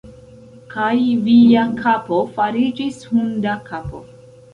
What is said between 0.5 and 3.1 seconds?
Kaj via kapo fariĝis